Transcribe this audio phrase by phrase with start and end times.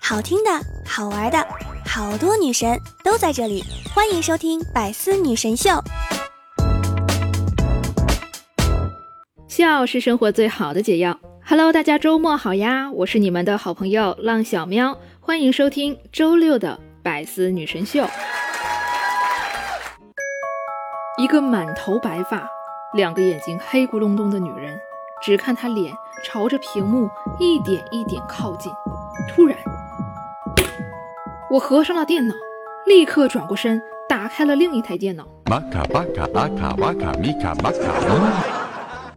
[0.00, 0.50] 好听的，
[0.86, 1.46] 好玩的，
[1.84, 5.70] 好多女神都在这里，欢迎收听《百思女神秀》。
[9.48, 11.18] 笑是生活最好的解药。
[11.44, 12.90] Hello，大家周末好呀！
[12.90, 18.02] 我是你们的好朋友浪小喵，欢迎收听周六的《百思女神秀》。
[21.18, 22.48] 一个满头白发、
[22.94, 24.78] 两个眼睛黑咕隆咚的女人，
[25.22, 25.92] 只看他脸
[26.24, 27.08] 朝着屏幕
[27.38, 28.72] 一点一点靠近。
[29.28, 29.58] 突然，
[31.50, 32.34] 我合上了电脑，
[32.86, 35.26] 立刻转过身，打开了另一台电脑。
[35.46, 37.78] 玛卡巴卡阿卡瓦卡米卡玛卡。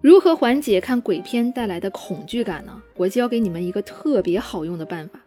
[0.00, 2.72] 如何缓解看鬼片带来的恐惧感呢？
[2.96, 5.18] 我教给你们一个特别好用的办法。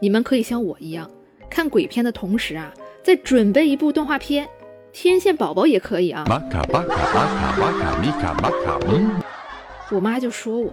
[0.00, 1.10] 你们可以像我一样，
[1.50, 4.46] 看鬼片的同时啊，再准备一部动画片，
[4.92, 6.24] 《天线宝宝》也可以啊。
[6.26, 9.33] 玛卡巴卡阿卡瓦卡米卡玛卡。
[9.90, 10.72] 我妈就说我，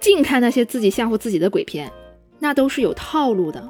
[0.00, 1.90] 净看那些自己吓唬自己的鬼片，
[2.38, 3.62] 那都是有套路的。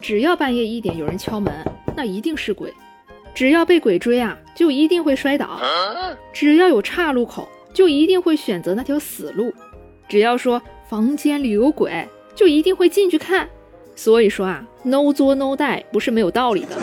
[0.00, 1.52] 只要半夜一点有人敲门，
[1.94, 2.70] 那一定是鬼；
[3.34, 5.46] 只要被鬼追啊，就一定会摔倒；
[6.32, 9.50] 只要有岔路口，就一定会选择那条死路；
[10.08, 13.48] 只要说房间里有鬼，就一定会进去看。
[13.94, 16.76] 所以说啊，no 作 no die 不是没有道理的。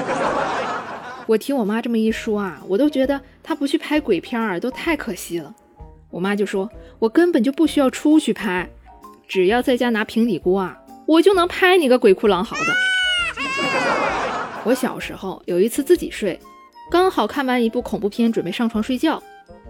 [1.26, 5.54] 我听我妈这么一说啊，我都觉得她不去拍鬼片儿都太可惜了。
[6.14, 6.70] 我妈就说，
[7.00, 8.70] 我根本就不需要出去拍，
[9.28, 12.74] 只要在家拿平底锅啊，我就能拍你个鬼哭狼嚎的。
[14.64, 16.40] 我小时候有一次自己睡，
[16.92, 19.22] 刚好看完一部恐怖片，准备上床睡觉，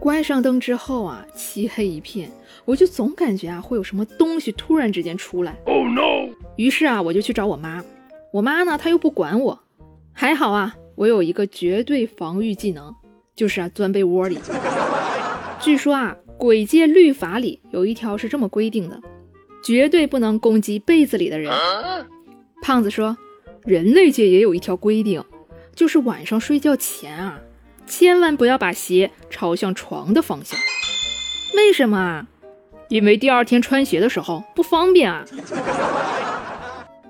[0.02, 2.30] 关上灯之后啊，漆黑一片，
[2.66, 5.56] 我就总感觉啊会有什么东西突然之间出来。
[5.66, 6.30] Oh no！
[6.58, 7.82] 于是啊，我就去找我妈，
[8.34, 9.58] 我妈呢，她又不管我，
[10.12, 12.94] 还好啊，我有一个绝对防御技能，
[13.34, 14.38] 就是啊钻被窝里。
[15.60, 19.00] 据说啊，鬼界律法里有一条是这么规定的，
[19.64, 21.52] 绝对不能攻击被子里的人。
[22.62, 23.18] 胖子说。
[23.66, 25.24] 人类界也有一条规定，
[25.74, 27.40] 就是晚上睡觉前啊，
[27.88, 30.60] 千万不要把鞋朝向床的方向。
[31.56, 32.28] 为什么啊？
[32.90, 35.24] 因为第二天穿鞋的时候不方便啊。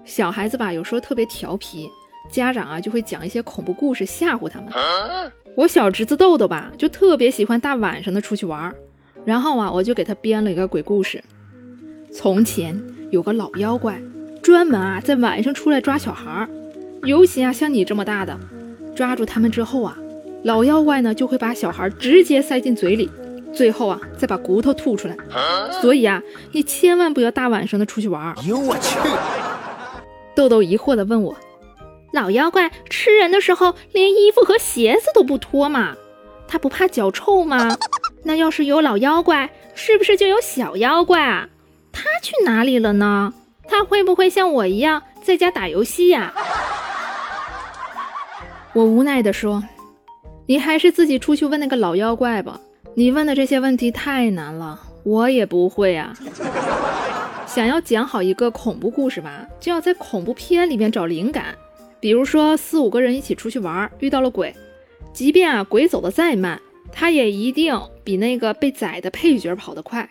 [0.05, 1.89] 小孩子吧，有时候特别调皮，
[2.29, 4.71] 家长啊就会讲一些恐怖故事吓唬他们。
[5.57, 8.71] 我小侄子豆豆吧，就特别喜欢大晚上的出去玩，
[9.25, 11.23] 然后啊，我就给他编了一个鬼故事。
[12.11, 14.01] 从前有个老妖怪。
[14.41, 16.49] 专门啊，在晚上出来抓小孩儿，
[17.03, 18.37] 尤其啊，像你这么大的，
[18.93, 19.97] 抓住他们之后啊，
[20.43, 23.09] 老妖怪呢就会把小孩直接塞进嘴里，
[23.53, 25.15] 最后啊再把骨头吐出来。
[25.81, 28.35] 所以啊，你千万不要大晚上的出去玩。
[28.45, 28.99] 哟我去！
[30.35, 31.33] 豆豆疑惑的问我，
[32.11, 35.95] 老妖怪吃人的时候连衣服和鞋子都不脱吗？
[36.49, 37.77] 他不怕脚臭吗？
[38.23, 41.47] 那要是有老妖怪，是不是就有小妖怪啊？
[41.91, 43.33] 他去哪里了呢？
[43.67, 46.33] 他会不会像我一样在家打游戏呀？
[48.73, 49.63] 我无奈地说
[50.47, 52.59] ：“你还是自己出去问那个老妖怪吧。
[52.95, 56.13] 你问的这些问题太难了，我也不会啊。
[57.45, 61.55] 想要讲好一个恐怖故事吧，就要在恐怖片里面找灵感。
[61.99, 64.53] 比如说四五个人一起出去玩，遇到了鬼，
[65.13, 66.59] 即便啊鬼走得再慢，
[66.93, 70.09] 他也一定比那个被宰的配角跑得快。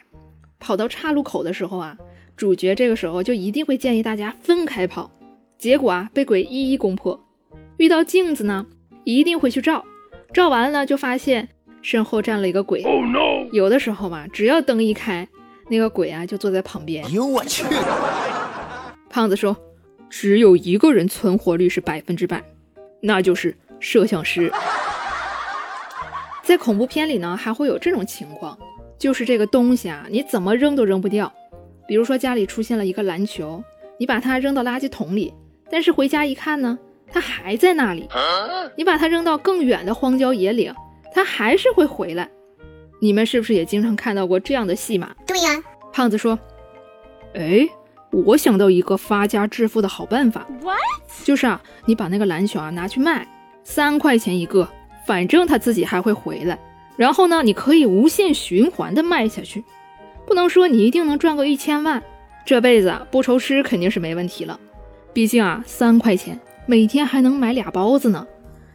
[0.59, 1.97] 跑到岔路口的时候啊。”
[2.35, 5.09] 主角这个时候就一定会建议大家分开跑，
[5.59, 7.23] 结果啊被鬼一一攻破。
[7.77, 8.67] 遇到镜子呢，
[9.05, 9.85] 一定会去照，
[10.33, 11.51] 照完了就发现
[11.83, 12.83] 身后站了一个鬼。
[13.53, 15.29] 有的时候嘛，只要灯一开，
[15.69, 17.05] 那个鬼啊就坐在旁边。
[17.13, 17.65] 哟我去！
[19.11, 19.55] 胖子说，
[20.09, 22.43] 只有一个人存活率是百分之百，
[23.03, 24.51] 那就是摄像师。
[26.53, 28.59] 在恐怖片里呢，还会有这种情况，
[28.99, 31.33] 就是这个东西啊，你怎么扔都扔不掉。
[31.89, 33.65] 比如说家里出现了一个篮球，
[33.99, 35.33] 你把它扔到垃圾桶里，
[35.71, 36.79] 但是回家一看呢，
[37.11, 38.07] 它还在那里。
[38.77, 40.75] 你把它扔到更远的荒郊野岭，
[41.15, 42.29] 它还是会回来。
[43.01, 45.15] 你们是不是也经常看到过这样的戏码？
[45.27, 45.59] 对呀。
[45.91, 46.39] 胖子说
[47.33, 47.67] ：“哎，
[48.11, 50.47] 我想到一个发家致富的好办法。
[50.61, 50.77] What？
[51.25, 53.27] 就是啊，你把那个篮球啊拿去卖，
[53.65, 54.69] 三块钱一个，
[55.07, 56.59] 反正他自己还会回来。
[56.97, 59.65] 然后呢，你可以无限循环的卖下去。”
[60.25, 62.01] 不能说你一定能赚个一千万，
[62.47, 64.59] 这辈子啊不愁吃肯定是没问题了。
[65.13, 68.25] 毕竟啊三块钱每天还能买俩包子呢。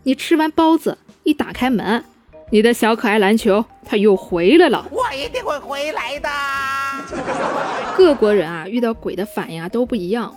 [0.04, 2.04] 你吃完包子一打开门，
[2.52, 4.86] 你的小可爱篮球它又回来了。
[4.92, 6.30] 我一定会回来的。
[7.96, 10.36] 各国人啊遇到鬼的反应啊都不一样。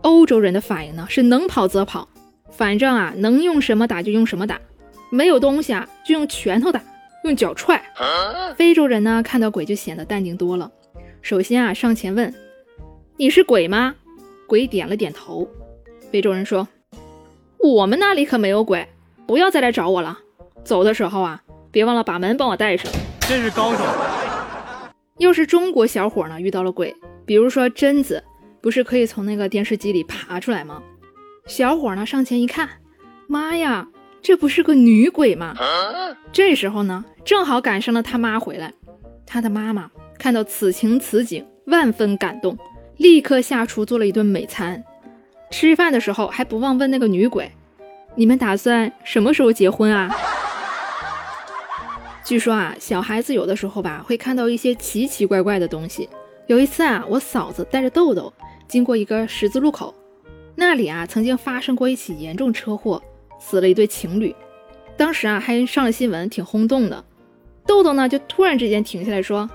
[0.00, 2.08] 欧洲人的反应呢是能跑则跑，
[2.50, 4.58] 反正啊能用什么打就用什么打，
[5.10, 6.82] 没有东西啊就用拳头打。
[7.24, 7.82] 用脚踹。
[8.56, 10.70] 非洲人呢，看到鬼就显得淡定多了。
[11.22, 12.32] 首先啊，上前问
[13.18, 13.96] ：“你是鬼吗？”
[14.46, 15.48] 鬼点了点头。
[16.12, 16.68] 非洲人说
[17.58, 18.86] ：“我们那里可没有鬼，
[19.26, 20.20] 不要再来找我了。
[20.62, 21.42] 走的时候啊，
[21.72, 22.92] 别忘了把门帮我带上。”
[23.28, 23.84] 真是高手。
[25.18, 26.94] 要是中国小伙呢遇到了鬼，
[27.24, 28.22] 比如说贞子，
[28.60, 30.80] 不是可以从那个电视机里爬出来吗？
[31.46, 32.68] 小伙呢上前一看，
[33.26, 33.88] 妈呀，
[34.26, 35.54] 这不是个女鬼吗？
[36.32, 38.74] 这时候呢，正好赶上了他妈回来，
[39.24, 39.88] 他的妈妈
[40.18, 42.58] 看到此情此景，万分感动，
[42.96, 44.82] 立刻下厨做了一顿美餐。
[45.52, 47.48] 吃饭的时候还不忘问那个女鬼
[48.16, 50.12] ：“你们打算什么时候结婚啊？”
[52.26, 56.08] 据说啊，小孩子有的时候吧，会看到一些奇奇怪怪的东西。
[56.48, 58.32] 有一次啊，我嫂子带着豆豆
[58.66, 59.94] 经过一个十字路口，
[60.56, 63.00] 那里啊曾经发生过一起严重车祸，
[63.38, 64.34] 死了一对情侣。
[64.96, 67.04] 当时啊还上了新闻，挺轰动的。
[67.66, 69.48] 豆豆呢就突然之间停下来说：“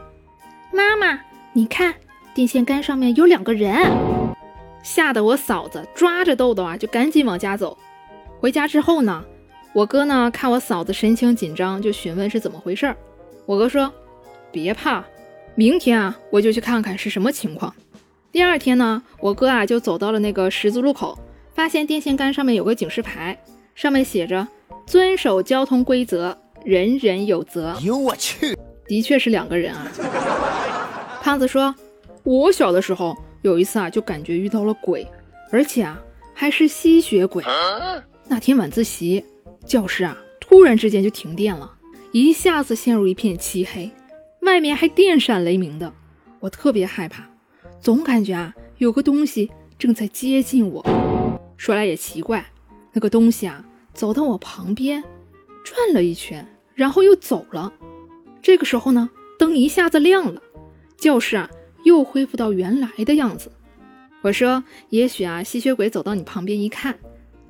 [0.71, 1.19] 妈妈，
[1.53, 1.95] 你看
[2.33, 3.75] 电线杆上面有两个人。”
[4.83, 7.77] 吓得我嫂子抓着豆豆啊就赶紧往家走。
[8.39, 9.23] 回家之后呢。
[9.73, 12.97] 我哥呢，看我嫂子神情紧张，就询问是怎么回事儿。
[13.45, 13.89] 我哥说
[14.51, 15.01] ：“别怕，
[15.55, 17.73] 明天啊，我就去看看是什么情况。”
[18.33, 21.17] 第二天呢，我哥啊就走到了那个十字路口，
[21.55, 23.41] 发现电线杆上面有个警示牌，
[23.75, 24.47] 上面写着
[24.85, 27.75] “遵守交通规则，人人有责”。
[27.83, 28.57] 哟我去，
[28.87, 29.91] 的确是两个人啊。
[31.21, 31.73] 胖子说
[32.23, 35.07] ：“我小的时候有一次啊，就感觉遇到了鬼，
[35.51, 35.99] 而且啊
[36.33, 37.43] 还是吸血鬼。
[38.27, 39.23] 那天晚自习。”
[39.63, 41.71] 教室啊，突然之间就停电了，
[42.11, 43.91] 一下子陷入一片漆黑，
[44.41, 45.93] 外面还电闪雷鸣的，
[46.39, 47.23] 我特别害怕，
[47.79, 50.83] 总感觉啊有个东西正在接近我。
[51.57, 52.43] 说来也奇怪，
[52.93, 55.03] 那个东西啊走到我旁边，
[55.63, 56.45] 转了一圈，
[56.75, 57.71] 然后又走了。
[58.41, 60.41] 这个时候呢，灯一下子亮了，
[60.97, 61.49] 教室啊
[61.83, 63.51] 又恢复到原来的样子。
[64.21, 66.99] 我说，也许啊吸血鬼走到你旁边一看，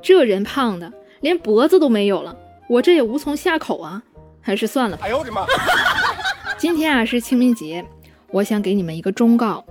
[0.02, 0.94] 这人胖的。
[1.22, 2.36] 连脖子都没有了，
[2.68, 4.02] 我这也无从下口啊，
[4.42, 5.06] 还是算了吧。
[5.06, 5.46] 哎呦我的妈！
[6.58, 7.86] 今天啊是清明节，
[8.32, 9.64] 我想给你们一个忠告，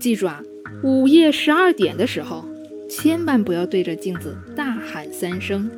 [0.00, 0.42] 记住啊，
[0.82, 2.44] 午夜十二点的时候，
[2.98, 5.70] 千万不要对着镜子大喊三声，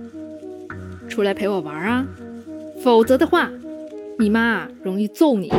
[1.08, 2.06] 出来陪我玩啊，
[2.80, 3.50] 否则的话，
[4.20, 5.52] 你妈容易揍你。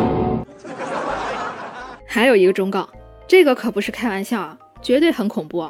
[2.07, 2.89] 还有一个忠告，
[3.27, 5.69] 这个可不是开玩笑啊，绝对很恐怖。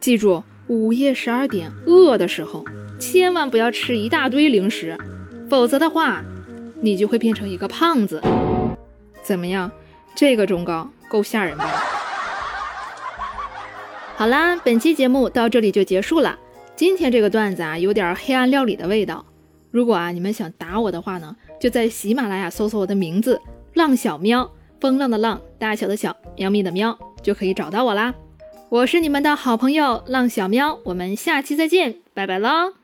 [0.00, 2.64] 记住，午夜十二点饿的时候。
[2.98, 4.96] 千万不要吃一大堆零食，
[5.50, 6.24] 否则的话，
[6.80, 8.22] 你就会变成一个胖子。
[9.22, 9.70] 怎么样？
[10.14, 11.70] 这个忠告够吓人吧？
[14.18, 16.38] 好啦，本期节目到这里就结束了。
[16.74, 19.22] 今天这个段子啊，有点黑暗料理的味道。
[19.70, 23.38] 如果啊你们想打我的话呢，就在喜马拉雅搜索我的名字
[23.74, 28.14] “浪小喵”，风浪的浪，大小的小，喵咪的喵，就可以找到我啦。
[28.70, 32.76] 我是你们的好朋友浪小喵，我们下期再见，拜拜喽。